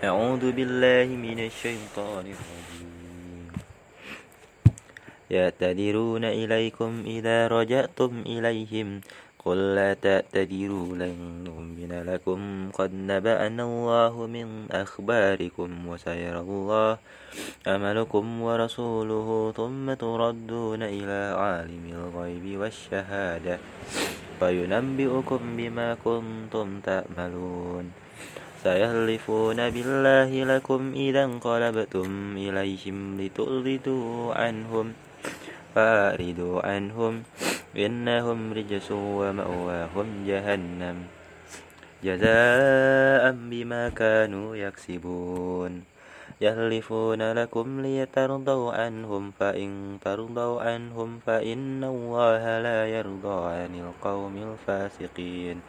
[0.00, 3.52] أعوذ بالله من الشيطان الرجيم.
[5.28, 8.88] يعتذرون إليكم إذا رجعتم إليهم.
[9.44, 12.40] قل لا تعتذروا لن نؤمن لكم.
[12.72, 16.98] قد نبأنا الله من أخباركم وسيرى الله
[17.68, 23.56] أملكم ورسوله ثم تردون إلى عالم الغيب والشهادة.
[24.40, 28.09] فينبئكم بما كنتم تعملون
[28.60, 34.86] سيحلفون بالله لكم إذا انقلبتم إليهم لتؤردوا عنهم
[35.74, 37.22] فأعرضوا عنهم
[37.76, 40.96] إنهم رجس ومأواهم جهنم.
[42.04, 45.72] جزاء بما كانوا يكسبون.
[46.40, 55.60] يحلفون لكم ليترضوا عنهم فإن ترضوا عنهم فإن الله لا يرضى عن القوم الفاسقين.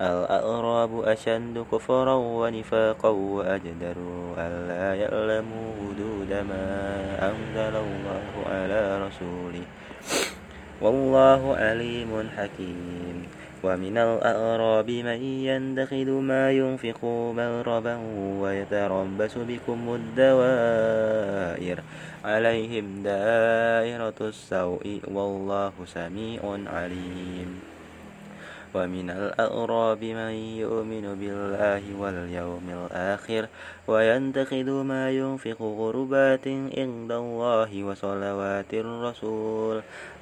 [0.00, 3.96] الأعراب أشد كفرا ونفاقا وأجدر
[4.38, 6.74] ألا يعلموا حدود ما
[7.22, 9.62] أنزل الله على رسوله.
[10.80, 13.26] والله عليم حكيم.
[13.64, 17.04] ومن الأعراب من ينتخذ ما ينفق
[17.36, 17.96] مغربا
[18.40, 21.80] ويتربص بكم الدوائر.
[22.24, 25.00] عليهم دائرة السوء.
[25.08, 27.75] والله سميع عليم.
[28.76, 33.48] ومن الأغراب من يؤمن بالله واليوم الآخر
[33.88, 39.76] وينتخذ ما ينفق غربات عند الله وصلوات الرسول.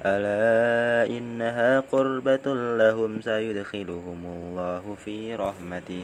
[0.05, 2.47] ألا إنها قربة
[2.77, 6.03] لهم سيدخلهم الله في رحمته.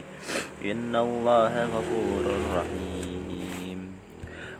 [0.64, 2.24] إن الله غفور
[2.56, 3.21] رحيم.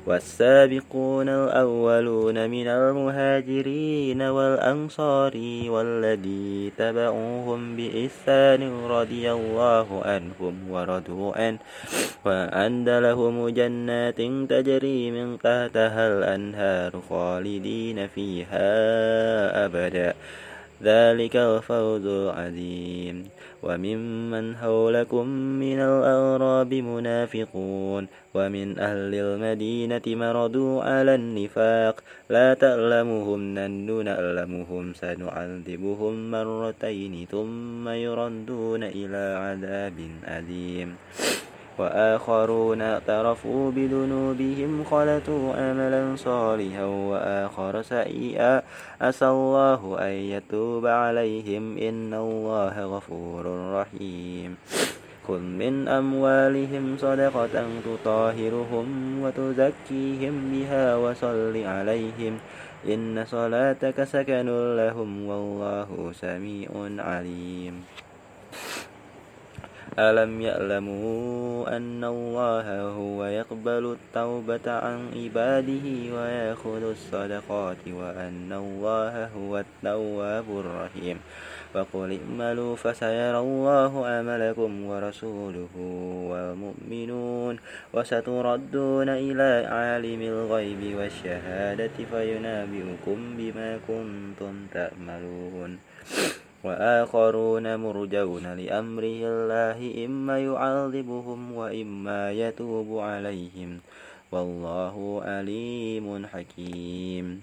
[0.06, 5.32] والسابقون الأولون من المهاجرين والأنصار
[5.68, 11.58] والذي تبعوهم بإحسان رضي الله عنهم ورضوا عنه
[12.24, 18.70] وأعد لهم جنات تجري من تحتها الأنهار خالدين فيها
[19.66, 20.14] أبدا.
[20.82, 23.28] ذلك الفوز العظيم.
[23.62, 25.26] وممن حولكم
[25.62, 37.26] من الأعراب منافقون ومن أهل المدينة مرضوا على النفاق لا تعلمهم نن نعلمهم سنعذبهم مرتين
[37.30, 40.96] ثم يردون إلى عذاب أليم.
[41.78, 48.62] وآخرون اعترفوا بذنوبهم خلطوا أملا صالحا وآخر سيئا
[49.00, 54.56] عسى الله أن يتوب عليهم إن الله غفور رحيم.
[55.28, 57.56] خذ من أموالهم صدقة
[57.86, 58.88] تطهرهم
[59.22, 62.38] وتزكيهم بها وصل عليهم
[62.88, 67.74] إن صلاتك سكن لهم والله سميع عليم.
[69.98, 75.86] ألم يعلموا أن الله هو يقبل التوبة عن عباده
[76.16, 81.18] ويأخذ الصدقات وأن الله هو التواب الرحيم
[81.74, 85.74] وقل اعملوا فسيرى الله عملكم ورسوله
[86.30, 87.58] والمؤمنون
[87.92, 95.78] وستردون إلى عالم الغيب والشهادة فينبئكم بما كنتم تأملون.
[96.64, 103.80] وآخرون مرجون لأمره الله إما يعذبهم وإما يتوب عليهم.
[104.32, 107.42] والله عليم حكيم.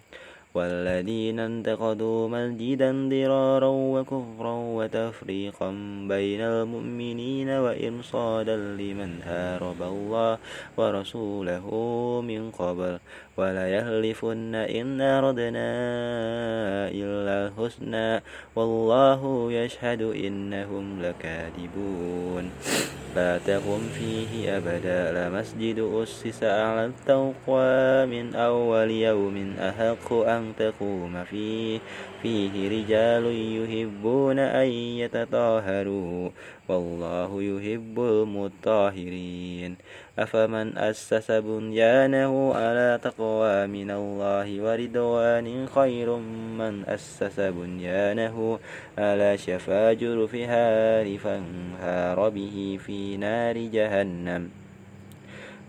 [0.56, 5.69] والذين انتقدوا مسجدا ضرارا وكفرا وتفريقا
[6.09, 10.38] بين المؤمنين وإرصادا لمن هارب الله
[10.78, 11.66] ورسوله
[12.28, 13.00] من قبل.
[13.39, 15.72] وليهلفن إن أردنا
[16.91, 18.23] إلا الحسنى
[18.55, 22.51] والله يشهد إنهم لكاذبون.
[23.16, 31.79] لا تقم فيه أبدا لمسجد أسس على التقوى من أول يوم أحق أن تقوم فيه.
[32.22, 33.25] فيه رجال
[33.57, 34.67] يحبون أن
[35.01, 36.29] يتطهروا.
[36.69, 39.72] والله يحب المطهرين.
[40.20, 46.09] أفمن أسس بنيانه على تقوى من الله ورضوان خير
[46.59, 48.59] من أسس بنيانه
[48.97, 54.49] على شفا جرف هار فانهار به في نار جهنم.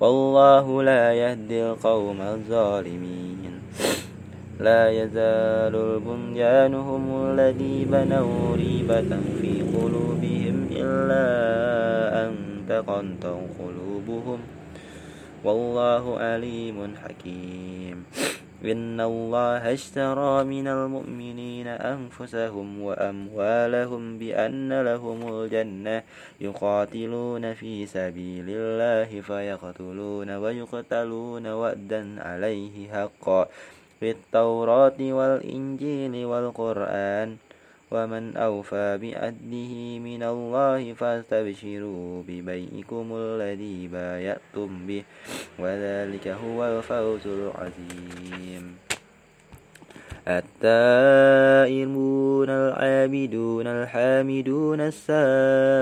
[0.01, 3.53] والله لا يهدي القوم الظالمين.
[4.61, 9.11] لا يزال البنيان هم الذي بنوا ريبة
[9.41, 10.50] في قلوبهم
[10.91, 11.27] إلا
[12.27, 12.33] أن
[12.69, 14.41] تقنطوا قلوبهم.
[15.45, 18.05] والله عليم حكيم.
[18.65, 26.03] إن الله اشترى من المؤمنين أنفسهم وأموالهم بأن لهم الجنة
[26.41, 33.43] يقاتلون في سبيل الله فيقتلون ويقتلون وأدا عليه حقا.
[34.01, 37.50] في التوراة والإنجيل والقرآن
[37.91, 45.05] ومن أوفى بعهده من الله فاستبشروا ببيعكم الذي بايعتم به
[45.59, 48.77] وذلك هو الفوز العظيم.
[50.29, 52.01] التائمون
[52.51, 55.81] العابدون الحامدون السائحون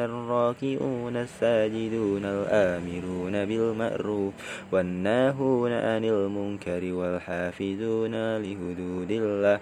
[0.00, 4.34] الراكعون الساجدون الآمرون بالمأروف
[4.72, 9.60] والناهون عن المنكر والحافظون لحدود الله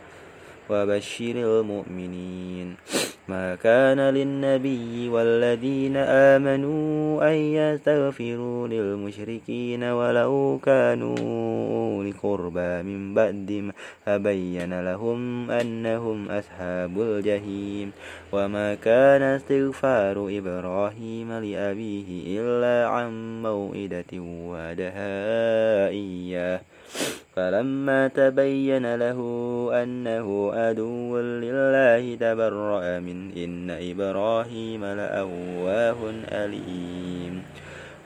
[0.70, 2.76] وبشر المؤمنين.
[3.28, 13.72] ما كان للنبي والذين آمنوا أن يستغفروا للمشركين ولو كانوا لقربى من بعد ما
[14.06, 17.92] تبين لهم أنهم أصحاب الجحيم.
[18.32, 25.12] وما كان استغفار إبراهيم لأبيه إلا عن موئدة وعدها
[25.88, 26.60] إياه.
[27.36, 29.18] فلما تبين له
[29.82, 35.96] أنه عدو لله تبرأ من إن إبراهيم لأواه
[36.32, 37.42] أليم.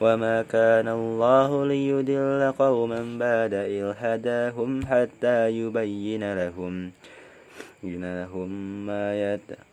[0.01, 6.91] وما كان الله ليدل قوما بعد إذ هداهم حتى يبين لهم
[7.85, 8.51] لهم
[8.87, 9.72] ما يتقون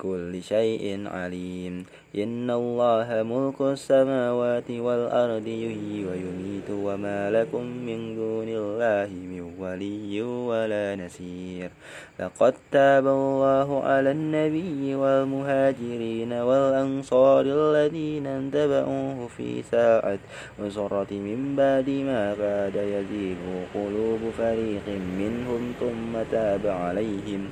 [0.00, 1.84] بكل شيء عليم.
[2.16, 10.96] إن الله ملك السماوات والأرض يحيي ويميت وما لكم من دون الله من ولي ولا
[10.96, 11.70] نسير
[12.18, 20.18] لقد تاب الله على النبي والمهاجرين والأنصار الذين انتبعوه في ساعة
[20.58, 23.38] نصرة من بعد ما كاد يزيغ
[23.74, 24.86] قلوب فريق
[25.18, 27.42] منهم ثم تاب عليهم.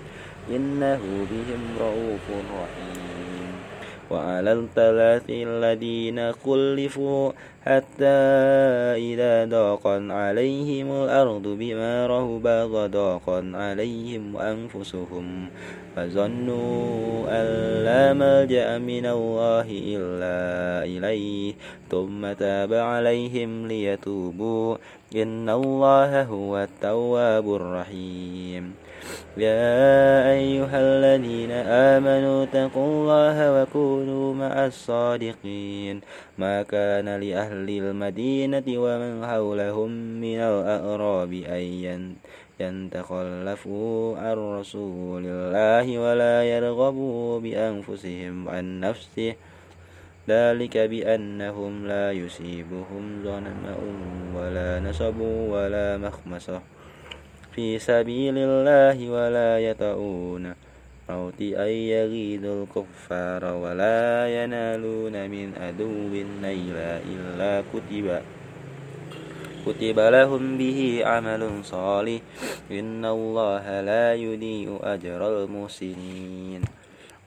[0.56, 1.00] إنه
[1.30, 3.08] بهم رؤوف رحيم.
[4.10, 7.32] وعلى الثلاث الذين خلفوا
[7.64, 8.18] حتى
[8.96, 15.48] إذا ضاقت عليهم الأرض بما رهبا وضاقت عليهم أنفسهم
[15.96, 17.46] فظنوا أن
[17.84, 20.40] لا ملجأ من الله إلا
[20.84, 21.54] إليه.
[21.90, 24.76] ثم تاب عليهم ليتوبوا.
[25.16, 28.87] إن الله هو التواب الرحيم.
[29.36, 36.00] يا أيها الذين آمنوا اتقوا الله وكونوا مع الصادقين.
[36.38, 39.90] ما كان لأهل المدينة ومن حولهم
[40.20, 41.64] من الأعراب أن
[42.60, 49.34] يتخلفوا عن رسول الله ولا يرغبوا بأنفسهم عن نفسه.
[50.28, 53.64] ذلك بأنهم لا يصيبهم ظلم
[54.36, 56.77] ولا نصب ولا مخمصة.
[57.58, 60.46] في سبيل الله ولا يطؤون
[61.58, 68.06] أن يغيظ الكفار ولا ينالون من عدو نيلا إلا كتب
[69.66, 72.20] كتب لهم به عمل صالح
[72.70, 76.77] إن الله لا يضيء أجر المحسنين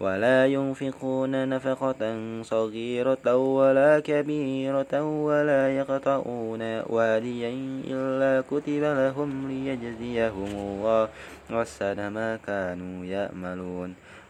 [0.02, 2.02] ولا ينفقون نفقة
[2.42, 7.52] صغيرة ولا كبيرة ولا يقطعون واديا
[7.88, 11.10] إلا كتب لهم ليجزيهم الله
[11.54, 13.96] أحسن ما كانوا يأملون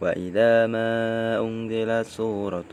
[0.00, 0.90] وإذا ما
[1.40, 2.72] أنزلت سورة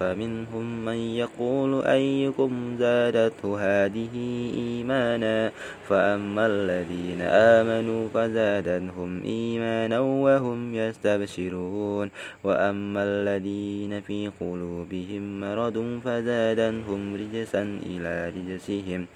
[0.00, 4.14] فمنهم من يقول أيكم زادته هذه
[4.54, 5.52] إيمانا
[5.88, 12.10] فأما الذين آمنوا فزادتهم إيمانا وهم يستبشرون
[12.44, 19.06] وأما الذين في قلوبهم مرض فزادتهم رجسا إلى رجسهم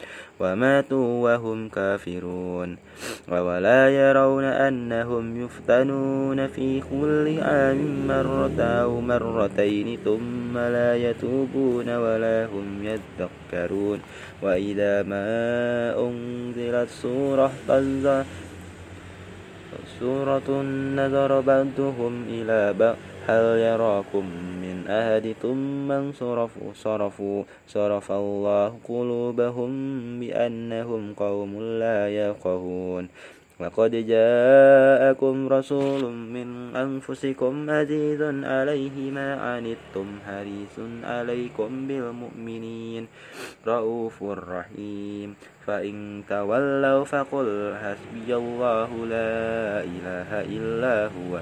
[0.40, 2.76] وماتوا وهم كافرون
[3.28, 12.68] ولا يرون أنهم يفتنون في كل عام مرة أو مرتين ثم لا يتوبون ولا هم
[12.84, 13.98] يذكرون.
[14.42, 15.28] وإذا ما
[15.98, 17.52] أنزلت سورة
[20.00, 20.62] سورة
[20.96, 22.96] نظر بعضهم إلى بعض
[23.26, 24.24] هل يراكم
[24.62, 29.70] من أحد؟ ثم انصرفوا صرفوا صرف الله قلوبهم
[30.20, 33.08] بأنهم قوم لا يفقهون.
[33.62, 43.02] لقد جاءكم رسول من أنفسكم عزيز عليه ما عنتم حريص عليكم بالمؤمنين
[43.66, 45.34] رؤوف رحيم.
[45.66, 49.30] فإن تولوا فقل حسبي الله لا
[49.86, 51.38] إله إلا هو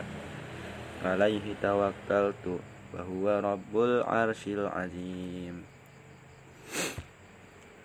[1.05, 2.45] عليه توكلت
[2.93, 5.55] وهو رب العرش العظيم.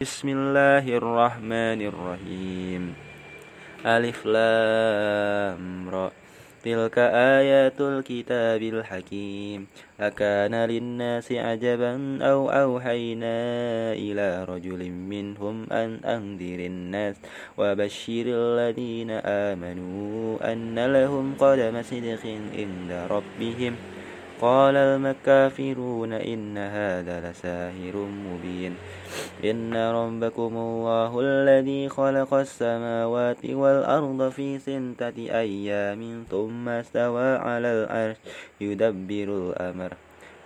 [0.02, 2.84] بسم الله الرحمن الرحيم.
[3.86, 6.12] ألف لام را.
[6.64, 9.68] تلك آيات الكتاب الحكيم.
[10.00, 13.38] أكان للناس عجبا أو أوحينا
[13.94, 17.16] إلى رجل منهم أن أنذر الناس
[17.58, 22.26] وبشر الذين آمنوا أن لهم قدم صدق
[22.58, 23.76] عند ربهم.
[24.42, 28.76] قال المكافرون إن هذا لساهر مبين.
[29.46, 38.18] إن ربكم الله الذي خلق السماوات والأرض في ستة أيام ثم استوى على العرش
[38.62, 39.94] يدبر الأمر.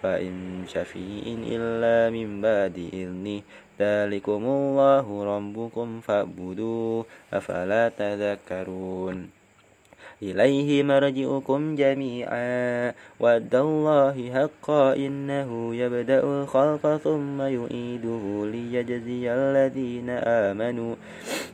[0.04, 3.42] فإن شفيء إلا من بعد إذنه
[3.80, 9.39] ذلكم الله ربكم فاعبدوه أفلا تذكرون.
[10.24, 12.94] إليه مرجئكم جميعا.
[13.20, 20.96] وعد الله حقا إنه يبدأ الخلق ثم يعيده ليجزي الذين آمنوا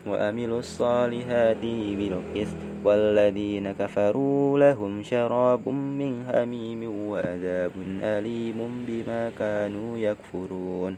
[0.07, 1.61] وأملوا الصالحات
[1.97, 2.57] بالقسط.
[2.85, 7.71] والذين كفروا لهم شراب من هميم وعذاب
[8.03, 10.97] أليم بما كانوا يكفرون.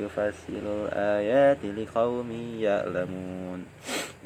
[0.00, 3.64] يفصل الآيات لقوم يعلمون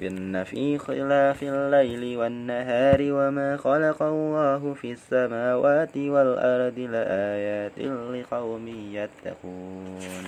[0.02, 7.78] إن في خلاف الليل والنهار وما خلق الله في السماوات والأرض لآيات
[8.14, 10.25] لقوم يتقون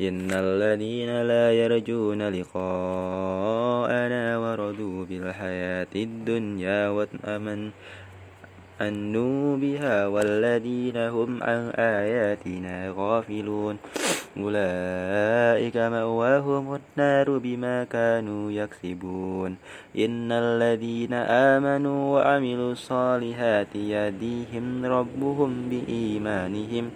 [0.00, 7.70] إن الذين لا يرجون لقاءنا ورضوا بالحياة الدنيا وأمن
[8.80, 13.76] أنوا بها والذين هم عن آياتنا غافلون
[14.36, 19.56] أولئك مأواهم النار بما كانوا يكسبون
[19.98, 26.90] إن الذين آمنوا وعملوا الصالحات يهديهم ربهم بإيمانهم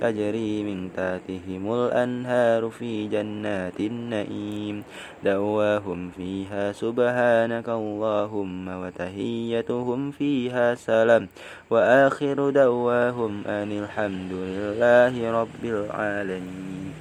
[0.00, 4.82] تجري من تحتهم الأنهار في جنات النعيم
[5.24, 11.25] دواهم فيها سبحانك اللهم وتهيتهم فيها سلام
[11.70, 16.92] وآخر دواهم أن الحمد لله رب العالمين.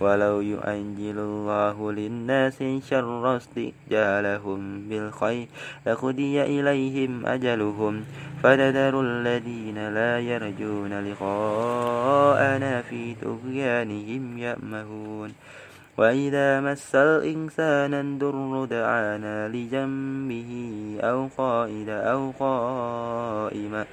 [0.00, 2.58] ولو يؤجل الله للناس
[2.90, 5.46] شر استئجالهم بالخير
[5.86, 8.04] لقضي إليهم أجلهم.
[8.42, 15.32] فنذر الذين لا يرجون لقاءنا في طغيانهم يأمهون.
[15.98, 20.50] وإذا مس الإنسان در دعانا لجنبه
[21.00, 23.84] أو قائد أو قائما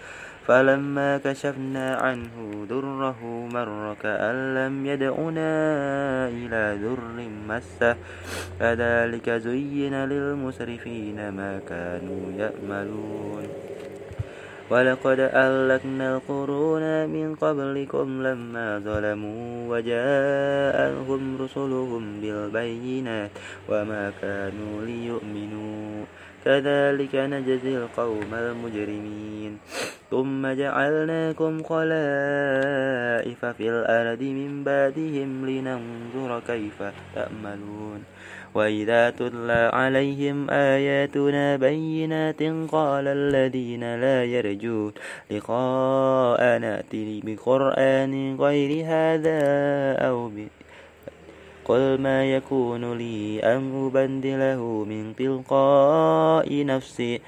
[0.48, 5.52] فلما كشفنا عنه دره مر كأن لم يدعنا
[6.28, 7.00] إلى در
[7.48, 7.96] مسه
[8.60, 13.44] كذلك زين للمسرفين ما كانوا يأملون
[14.74, 23.32] ولقد أهلكنا القرون من قبلكم لما ظلموا وجاءهم رسلهم بالبينات
[23.70, 26.06] وما كانوا ليؤمنوا.
[26.46, 29.58] كذلك نجزي القوم المجرمين.
[30.12, 36.84] ثم جعلناكم خلائف في الأرض من بعدهم لننظر كيف
[37.16, 38.00] تأملون.
[38.56, 44.92] وإذا تتلى عليهم آياتنا بينات قال الذين لا يرجون
[45.32, 49.42] لقاء نأتي بقرآن غير هذا
[50.08, 50.30] أو
[51.66, 57.22] قل ما يكون لي أن أبدله من تلقاء نفسي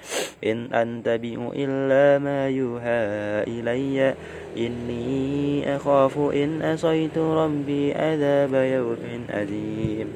[0.45, 3.03] إن أنتبئ إلا ما يوحى
[3.47, 4.15] إلي
[4.57, 10.07] إني أخاف إن أصيت ربي عذاب يوم أليم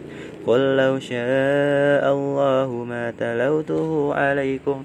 [0.48, 4.84] قل لو شاء الله ما تلوته عليكم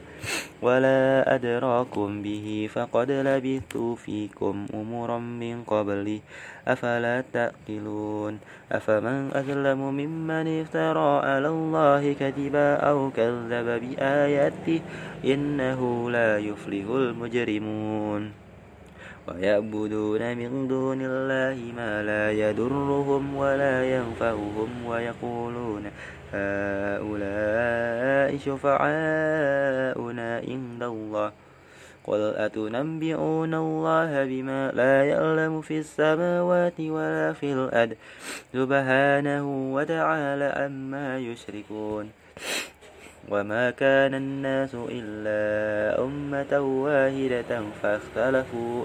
[0.63, 6.21] ولا أدراكم به فقد لبثت فيكم أمرا من قبله
[6.69, 8.39] أفلا تأقلون
[8.73, 14.81] أفمن أظلم ممن افترى على الله كذبا أو كذب بآياته
[15.25, 18.44] إنه لا يفلح المجرمون.
[19.29, 25.85] ويعبدون من دون الله ما لا يضرهم ولا ينفعهم ويقولون
[26.33, 31.33] هؤلاء شفعاؤنا عند الله.
[32.05, 37.97] قل أتنبئون الله بما لا يعلم في السماوات ولا في الأرض؟
[38.53, 42.11] سبحانه وتعالى عما يشركون.
[43.29, 48.85] وما كان الناس إلا أمة واحدة فاختلفوا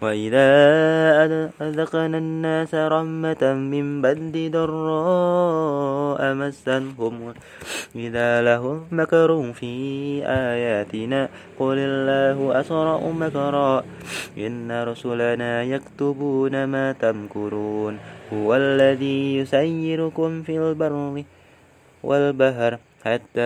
[0.00, 0.48] وإذا
[1.60, 3.42] أذقنا الناس رحمة
[3.72, 7.34] من بعد ضراء مسهم
[7.96, 9.74] إذا لهم مكر في
[10.24, 11.28] آياتنا
[11.58, 13.84] قل الله أسرع مكرا
[14.38, 17.98] إن رسلنا يكتبون ما تمكرون
[18.32, 21.24] هو الذي يسيركم في البر
[22.02, 23.40] والبحر حتى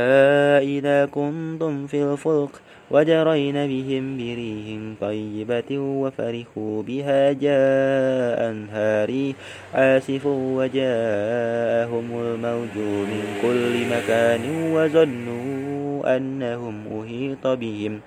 [0.58, 2.50] إذا كنتم في الفلك
[2.90, 4.66] وجرين بهم بريح
[5.00, 9.34] طيبة وفرحوا بها جاء أنهاري
[9.74, 12.76] آسف وجاءهم الموج
[13.10, 18.00] من كل مكان وظنوا أنهم أهيط بهم.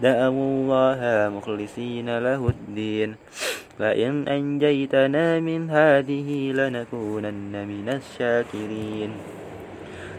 [0.00, 1.00] دعوا الله
[1.36, 3.14] مخلصين له الدين.
[3.78, 9.10] فإن أنجيتنا من هذه لنكونن من الشاكرين.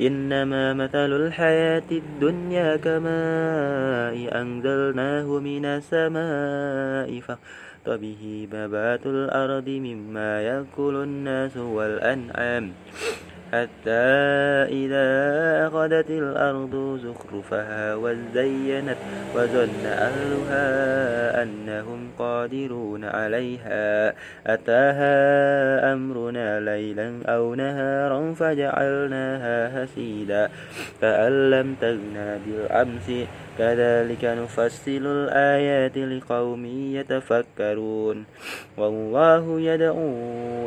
[0.00, 11.56] إنما مثل الحياة الدنيا كماء أنزلناه من السماء فاختلط به نبات الأرض مما يأكل الناس
[11.56, 12.72] والأنعام.
[13.52, 14.08] حتى
[14.80, 15.08] إذا
[15.66, 18.96] أخذت الأرض زخرفها وزينت
[19.34, 20.66] وظن أهلها
[21.42, 24.14] أنهم قادرون عليها.
[24.46, 30.48] أتاها أمرنا ليلا أو نهارا فجعلناها هسيدا
[31.00, 33.26] كأن لم تغنى بالأمس
[33.58, 38.24] كذلك نفصل الآيات لقوم يتفكرون.
[38.76, 40.12] والله يدعو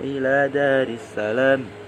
[0.03, 1.84] إلى دار السلام.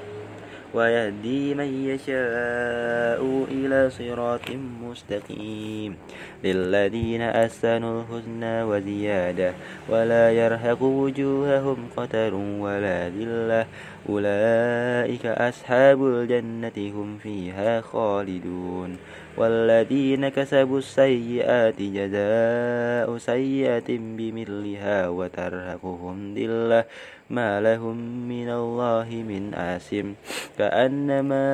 [0.73, 4.51] ويهدي من يشاء إلى صراط
[4.84, 5.95] مستقيم.
[6.43, 9.54] للذين أحسنوا الحسنى وزيادة
[9.89, 13.65] ولا يرهق وجوههم قتر ولا ذلة
[14.10, 18.97] أولئك أصحاب الجنة هم فيها خالدون
[19.38, 26.86] والذين كسبوا السيئات جزاء سيئة بمثلها وترهقهم ذلة
[27.30, 27.97] ما لهم
[28.28, 30.13] من الله من آسم
[30.58, 31.47] كأنما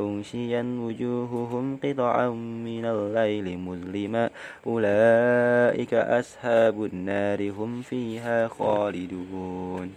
[0.00, 2.28] أنشيا وجوههم قطعا
[2.68, 3.58] من الليل
[3.96, 4.30] مظلما
[4.66, 9.92] أولئك أصحاب النار هم فيها خالدون.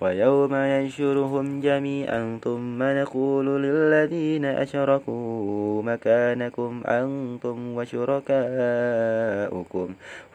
[0.00, 8.28] ويوم ينشرهم جميعا ثم نقول للذين أشركوا مكانكم أنتم وشركاؤكم.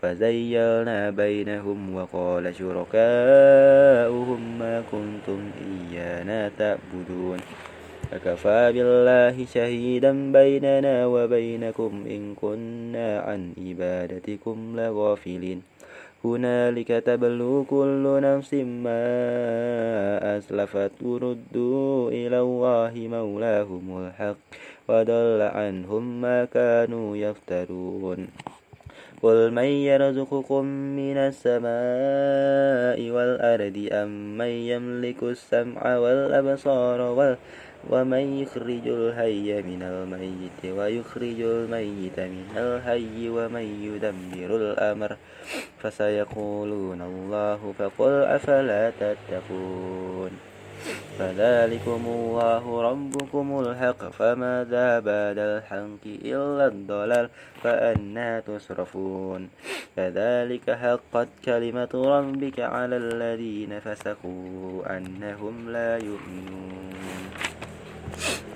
[0.01, 7.39] فزيلنا بينهم وقال شركاؤهم ما كنتم إيانا تعبدون.
[8.11, 15.61] فكفى بالله شهيدا بيننا وبينكم إن كنا عن عبادتكم لغافلين.
[16.25, 19.05] هنالك تبلو كل نفس ما
[20.37, 24.37] أسلفت وردوا إلى الله مولاهم الحق
[24.89, 28.27] وضل عنهم ما كانوا يفترون.
[29.23, 30.63] قل من يرزقكم
[30.99, 37.37] من السماء والأرض أم من يملك السمع والأبصار والأبصار
[37.89, 45.17] ومن يخرج الحي من الميت ويخرج الميت من الحي ومن يدبر الأمر
[45.79, 50.31] فسيقولون الله فقل أفلا تتقون
[51.19, 57.29] فذلكم الله ربكم الحق فماذا بعد الحق إلا الضلال
[57.63, 59.49] فأنا تصرفون
[59.95, 66.93] كذلك حقت كلمة ربك على الذين فسقوا أنهم لا يؤمنون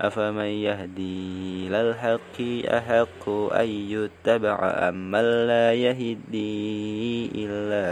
[0.00, 7.86] أفمن يهدي إلى الحق أحق أن يتبع أم من لا يهدي إلا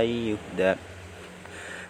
[0.00, 0.74] أن يهدى؟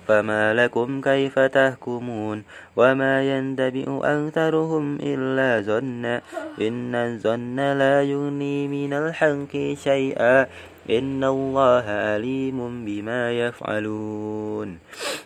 [0.08, 2.42] فما لكم كيف تحكمون؟
[2.76, 6.22] وما يندبئ أكثرهم إلا ظنا
[6.60, 10.46] إن الظن لا يغني من الحق شيئا.
[10.90, 14.78] إن الله عليم بما يفعلون.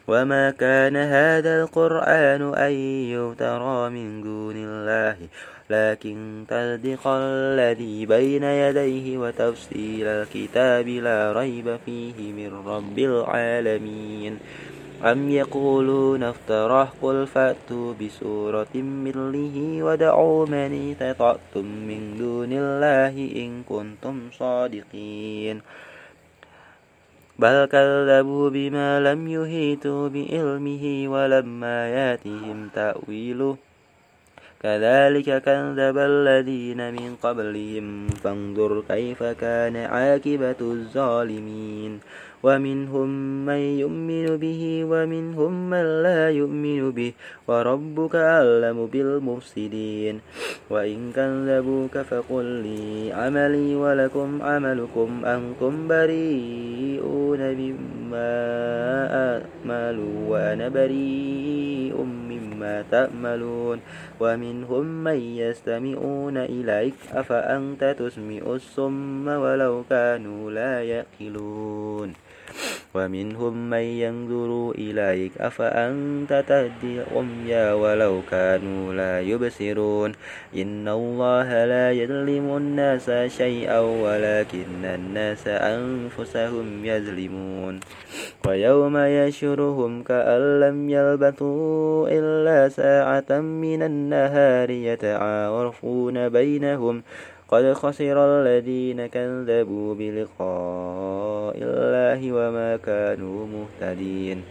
[0.08, 2.72] وما كان هذا القرآن أن
[3.16, 5.16] يفترى من دون الله
[5.70, 14.38] لكن تصدق الذي بين يديه وتفصيل الكتاب لا ريب فيه من رب العالمين.
[15.04, 24.30] أم يقولون افتراه قل فأتوا بسورة مثله ودعوا من استطعتم من دون الله إن كنتم
[24.38, 25.60] صادقين.
[27.38, 33.56] بل كذبوا بما لم يهيتوا بعلمه ولما ياتهم تأويله
[34.62, 42.00] كذلك كذب الذين من قبلهم فانظر كيف كان عاقبة الظالمين
[42.44, 43.08] ومنهم
[43.48, 47.12] من يؤمن به ومنهم من لا يؤمن به
[47.48, 50.20] وربك أعلم بالمفسدين.
[50.70, 58.32] وإن كذبوك فقل لي عملي ولكم عملكم أنتم بريئون مما
[59.24, 63.78] أعمل وأنا بريء مما تأملون.
[64.20, 72.33] ومنهم من يستمعون إليك أفأنت تسمع الصم ولو كانوا لا يأكلون.
[72.94, 80.12] ومنهم من ينظر إليك أفأنت تهدي العمي ولو كانوا لا يبصرون.
[80.56, 87.80] إن الله لا يظلم الناس شيئا ولكن الناس أنفسهم يظلمون.
[88.46, 97.02] ويوم يشرهم كأن لم يلبثوا إلا ساعة من النهار يتعارفون بينهم.
[97.48, 104.42] قد خسر الذين كذبوا بلقاء الله وما كانوا مهتدين.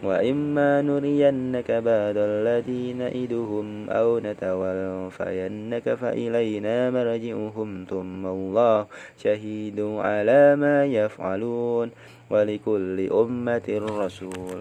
[0.00, 7.86] وإما نرينك بعد الذين نئدهم أو نتوفينك فإلينا مرجعهم.
[7.90, 8.86] ثم الله
[9.18, 11.90] شهيد على ما يفعلون
[12.30, 13.68] ولكل أمة
[14.00, 14.60] رسول.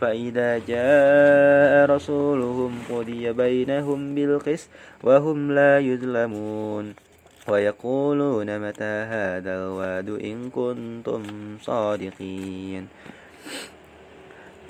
[0.00, 4.68] فإذا جاء رسولهم قضي بينهم بالقسط
[5.04, 7.03] وهم لا يظلمون.
[7.48, 11.22] ويقولون متى هذا الوعد إن كنتم
[11.62, 12.88] صادقين.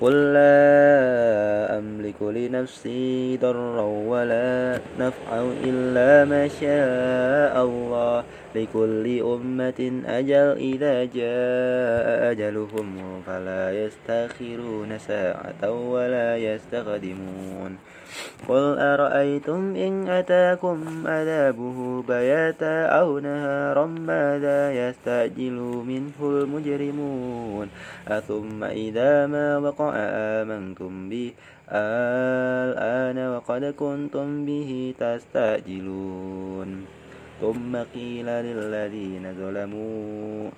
[0.01, 8.23] قل لا أملك لنفسي ضرا ولا نفعا إلا ما شاء الله.
[8.55, 12.87] لكل أمة أجل إذا جاء أجلهم
[13.27, 17.77] فلا يستأخرون ساعة ولا يستقدمون
[18.47, 27.67] قل أرأيتم إن أتاكم عذابه بياتا أو نهارا ماذا يستعجل منه المجرمون؟
[28.07, 29.93] أثم إذا ما وقع
[30.41, 31.33] آمنتم به
[31.71, 36.85] الآن وقد كنتم به تستعجلون.
[37.41, 40.49] ثم قيل للذين ظلموا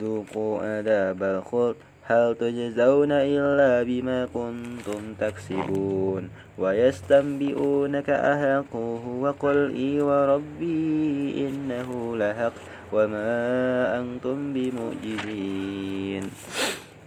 [0.00, 12.16] ذوقوا عذاب الخلد هل تجزون إلا بما كنتم تكسبون؟ ويستنبئونك أهقه وقل إي وربي إنه
[12.16, 12.52] لحق
[12.92, 16.22] وما أنتم بمؤجدين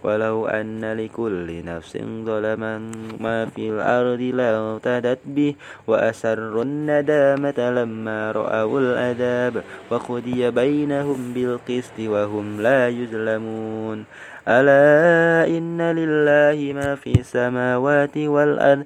[0.02, 2.78] ولو أن لكل نفس ظلما
[3.20, 5.54] ما في الأرض لاغتدت به
[5.86, 14.04] وأسروا الندامة لما رأوا العذاب وقضي بينهم بالقسط وهم لا يظلمون.
[14.48, 18.84] ألا إن لله ما في السماوات والأرض؟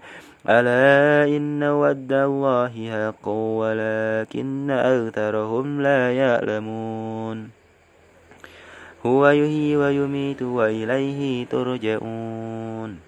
[0.48, 7.61] ألا إن ود الله حق ولكن أكثرهم لا يعلمون.
[9.06, 12.98] هو يحيي ويميت وإليه ترجعون.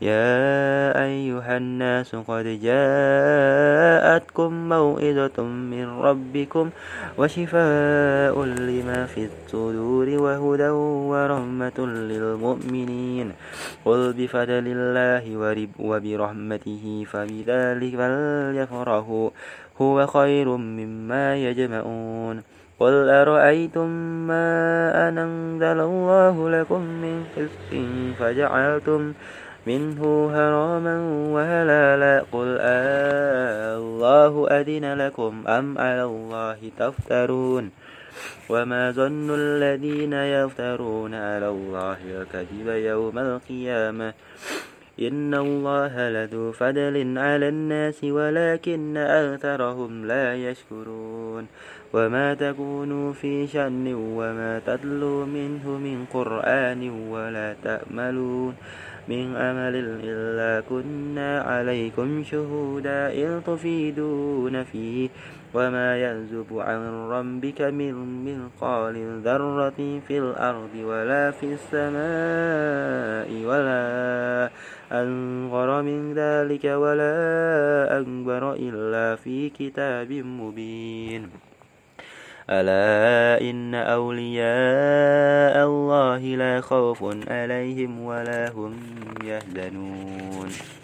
[0.00, 6.70] يا أيها الناس قد جاءتكم موئذة من ربكم
[7.18, 10.68] وشفاء لما في الصدور وهدى
[11.12, 13.32] ورحمة للمؤمنين.
[13.84, 15.24] قل بفضل الله
[15.80, 19.30] وبرحمته فبذلك فليفرحوا.
[19.82, 22.42] هو خير مما يجمعون.
[22.80, 23.88] قل أرأيتم
[24.26, 24.48] ما
[25.08, 27.72] أنزل الله لكم من رزق
[28.18, 29.12] فجعلتم
[29.66, 30.96] منه هراما
[31.34, 37.70] وهلالا قل الله أذن لكم أم على الله تفترون
[38.50, 44.12] وما ظن الذين يفترون على الله الكذب يوم القيامة
[45.00, 51.46] إن الله لذو فضل على الناس ولكن أكثرهم لا يشكرون
[51.92, 58.54] وما تكونوا في شأن وما تتلو منه من قرآن ولا تأملون
[59.08, 65.08] من أمل إلا كنا عليكم شهودا إذ تفيدون فيه
[65.54, 74.50] وما ينزب عن ربك من مثقال ذرة في الأرض ولا في السماء ولا
[74.92, 77.14] أنغر من ذلك ولا
[78.00, 81.28] أكبر إلا في كتاب مبين
[82.50, 88.76] ألا إن أولياء الله لا خوف عليهم ولا هم
[89.24, 90.79] يهزنون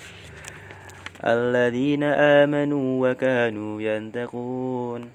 [1.24, 5.08] الذين آمنوا وكانوا ينتقون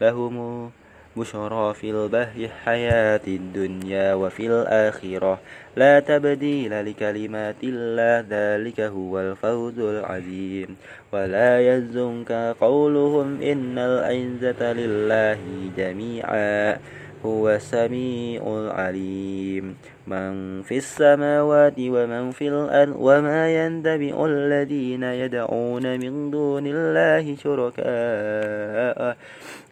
[0.00, 0.70] لهم
[1.16, 5.40] بشرى في البهج حياة الدنيا وفي الآخرة.
[5.76, 10.76] لا تبديل لكلمات الله ذلك هو الفوز العظيم.
[11.12, 15.38] ولا يزنك قولهم إن العزة لله
[15.76, 16.78] جميعا.
[17.26, 26.66] هو السميع العليم من في السماوات ومن في الأرض وما يندبئ الذين يدعون من دون
[26.66, 29.16] الله شركاء.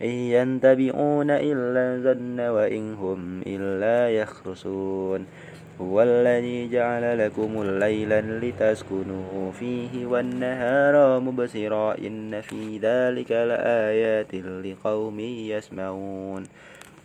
[0.03, 5.27] إن ينتبئون إلا الظن وإن هم إلا يخرصون.
[5.81, 11.99] هو الذي جعل لكم الليل لتسكنوا فيه والنهار مبصرا.
[11.99, 16.43] إن في ذلك لآيات لقوم يسمعون.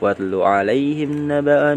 [0.00, 1.72] واتل عليهم نبأ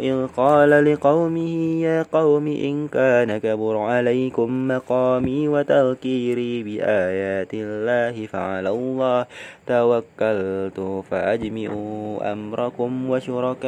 [0.00, 9.26] إذ قال لقومه يا قوم إن كان كبر عليكم مقامي وتذكيري بآيات الله فعلى الله
[9.66, 13.64] توكلت فأجمعوا أمركم وشركاءكم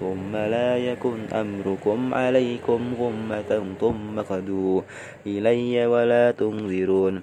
[0.00, 4.82] ثم لا يكن أمركم عليكم غمة ثم قدوا
[5.26, 7.22] إلي ولا تنذرون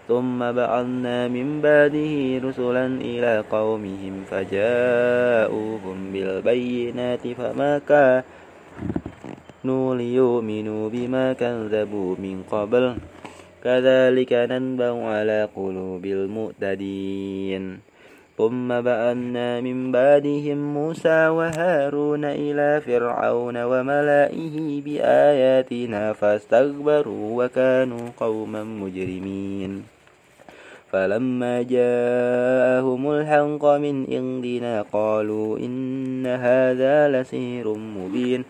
[0.11, 12.43] ثم بعثنا من بعده رسلا إلى قومهم فجاءوهم بالبينات فما كانوا ليؤمنوا بما كذبوا من
[12.51, 12.95] قبل.
[13.63, 17.79] كذلك ننبع على قلوب المؤتدين.
[18.37, 30.00] ثم بأنا من بعدهم موسى وهارون إلى فرعون وملائه بآياتنا فاستكبروا وكانوا قوما مجرمين.
[30.91, 38.43] فلما جاءهم الحق من عندنا قالوا إن هذا لسير مبين.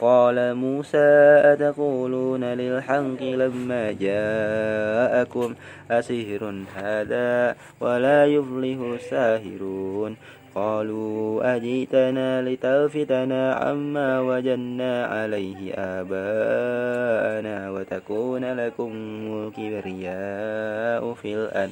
[0.00, 5.54] قال موسى أتقولون للحق لما جاءكم
[5.90, 10.16] أسهر هذا ولا يفلح الساهرون
[10.56, 18.90] قالوا أجيتنا لتلفتنا عما وجدنا عليه آباءنا وتكون لكم
[19.32, 21.70] الكبرياء في الأرض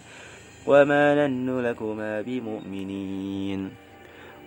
[0.66, 3.70] وما نن لكما بمؤمنين.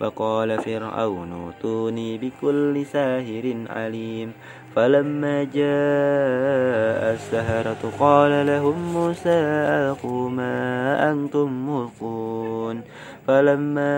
[0.00, 4.32] وقال فرعون ائتوني بكل ساهر عليم.
[4.76, 9.38] فلما جاء السهرة قال لهم موسى
[9.78, 12.82] ألقوا ما أنتم ملقون
[13.28, 13.92] فلما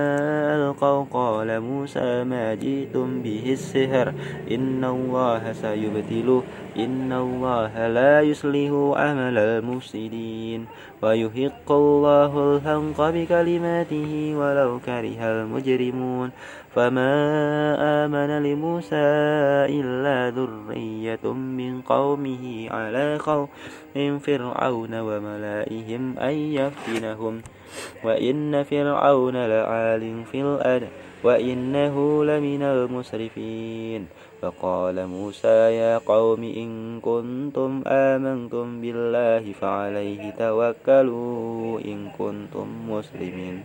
[0.54, 4.12] ألقوا قال موسى ما جئتم به السحر؟
[4.50, 6.42] إن الله سيبتله
[6.76, 10.66] إن الله لا يصلح عمل المفسدين.
[11.02, 16.30] ويحق الله الحق بكلماته ولو كره المجرمون.
[16.74, 17.14] فما
[18.04, 19.06] آمن لموسى
[19.78, 27.59] إلا ذرية من قومه على قوم فرعون وملائهم أن يفتنهم.
[28.04, 30.88] وإن فرعون لعال في الأرض
[31.24, 34.06] وإنه لمن المسرفين.
[34.42, 43.62] فقال موسى يا قوم إن كنتم آمنتم بالله فعليه توكلوا إن كنتم مسلمين.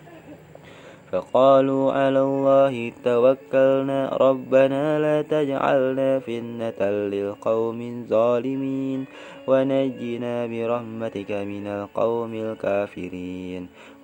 [1.12, 9.06] فقالوا على الله توكلنا ربنا لا تجعلنا فتنة للقوم الظالمين.
[9.48, 13.68] ونجنا برحمتك من القوم الكافرين.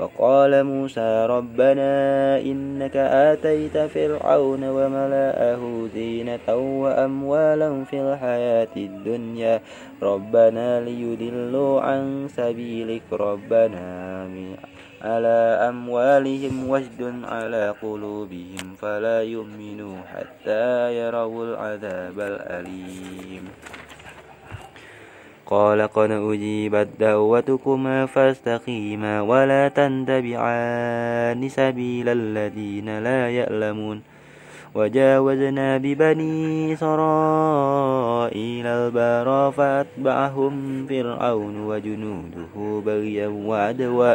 [0.00, 1.92] وقال موسى ربنا
[2.40, 9.60] إنك آتيت فرعون وملأه زينة وأموالا في الحياة الدنيا.
[10.02, 13.02] ربنا ليدلوا عن سبيلك.
[13.12, 13.86] ربنا
[15.04, 23.44] على أموالهم وجد على قلوبهم فلا يؤمنوا حتى يروا العذاب الأليم.
[25.50, 34.02] قال قد أجيبت دعوتكما فاستقيما ولا تنتبعان سبيل الذين لا يعلمون.
[34.74, 42.54] وجاوزنا ببني إسرائيل البار فأتبعهم فرعون وجنوده
[42.86, 44.14] بغيا وعدوا.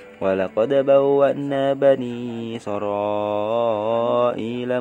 [0.21, 3.91] ولقد بوأنا بني إسرائيل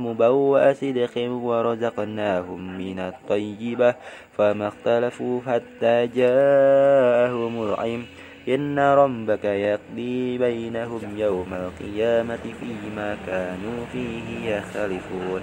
[0.01, 3.95] مبوأ صدق ورزقناهم من الطيبة
[4.39, 8.05] فما اختلفوا حتى جاءهم العلم
[8.49, 15.43] إن ربك يقضي بينهم يوم القيامة فيما كانوا فيه يختلفون.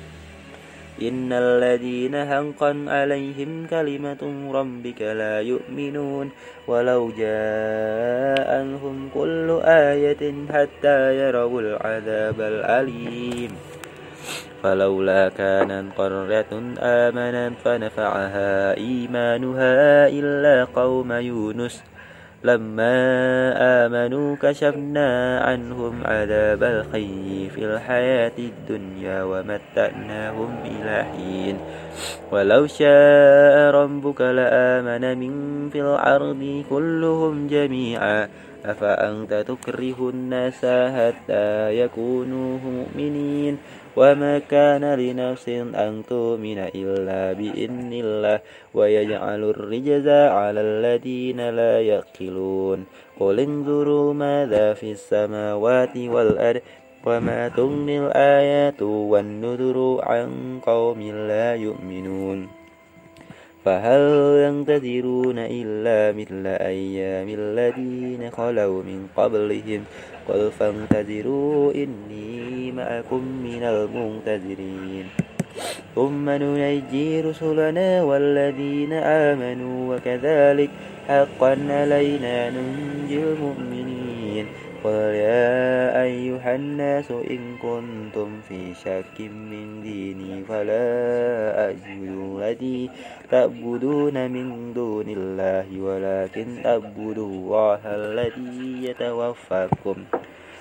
[1.01, 6.29] إن الذين حقا عليهم كلمة ربك لا يؤمنون
[6.67, 13.51] ولو جاءهم كل آية حتى يروا العذاب الأليم
[14.63, 21.83] فلولا كانت قرية آمنت فنفعها إيمانها إلا قوم يونس
[22.43, 22.97] لما
[23.85, 31.57] آمنوا كشفنا عنهم عذاب الخي في الحياة الدنيا ومتعناهم إلى حين.
[32.31, 35.33] ولو شاء ربك لآمن من
[35.69, 38.29] في الأرض كلهم جميعا.
[38.65, 43.57] أفأنت تكره الناس حتى يكونوا مؤمنين؟
[43.95, 48.39] وما كان لنفس أن تؤمن إلا بإذن الله
[48.73, 52.85] ويجعل الرجز على الذين لا يأكلون
[53.19, 56.61] قل انظروا ماذا في السماوات والأرض
[57.05, 62.60] وما تغني الآيات والنذر عن قوم لا يؤمنون
[63.65, 64.01] فهل
[64.45, 69.81] ينتظرون إلا مثل أيام الذين خلوا من قبلهم؟
[70.27, 75.05] قل فانتظروا إني معكم من المنتظرين.
[75.95, 80.69] ثم ننجي رسلنا والذين آمنوا وكذلك
[81.07, 84.10] حقا علينا ننجي المؤمنين.
[84.83, 90.85] قل يا أيها الناس إن كنتم في شك من ديني فلا
[91.65, 92.09] أعبد
[92.41, 92.89] الذي
[93.31, 99.95] تعبدون من دون الله ولكن اعبدوا الله الذي يتوفاكم.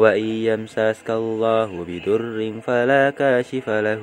[0.00, 4.02] وإن يمسسك الله بضر فلا كاشف له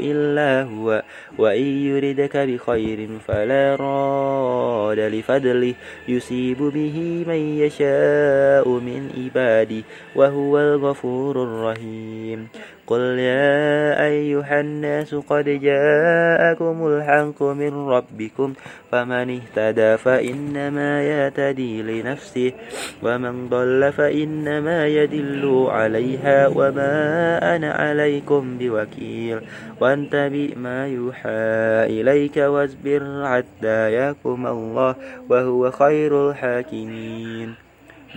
[0.00, 1.02] إلا هو
[1.38, 5.74] وإن يردك بخير فلا راد لفضله
[6.08, 9.82] يصيب به من يشاء من عباده
[10.14, 12.48] وهو الغفور الرحيم.
[12.86, 18.52] قل يا أيها الناس قد جاءكم الحق من ربكم
[18.92, 22.52] فمن اهتدى فإنما يهتدي لنفسه
[23.02, 26.94] ومن ضل فإنما يدل عليها وما
[27.56, 29.40] أنا عليكم بوكيل
[29.80, 31.30] وانتبئ ما يوحى
[31.86, 34.94] إليك واصبر حتى يحكم الله
[35.30, 37.54] وهو خير الحاكمين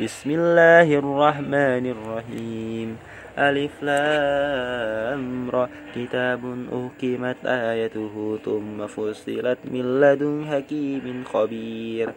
[0.01, 2.97] بسم الله الرحمن الرحيم
[3.39, 5.69] ألف لام را.
[5.95, 6.41] كتاب
[6.73, 12.09] أحكمت آيته ثم فصلت من لدن حكيم خبير.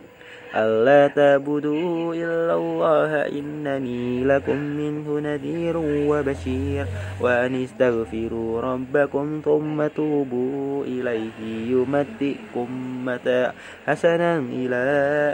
[0.56, 6.86] ألا تعبدوا إلا الله إنني لكم منه نذير وبشير
[7.20, 11.38] وأن استغفروا ربكم ثم توبوا إليه
[11.72, 12.68] يمتئكم
[13.04, 13.52] متاع
[13.86, 14.84] حسنا إلى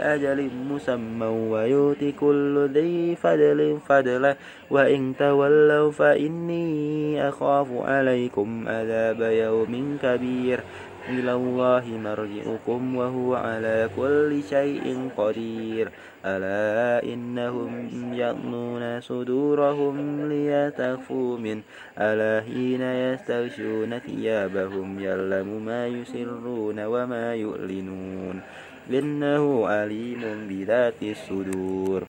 [0.03, 4.35] أجل مسمى ويؤتي كل ذي فضل فضله
[4.69, 10.59] وإن تولوا فإني أخاف عليكم عذاب يوم كبير
[11.09, 15.91] إلى الله مرجعكم وهو على كل شيء قدير.
[16.25, 21.61] ألا إنهم يأمون صدورهم ليتخفوا من
[21.99, 28.41] ألا حين يستغشون ثيابهم يعلم ما يسرون وما يعلنون؟
[28.89, 32.03] إنه عليم بذات الصدور.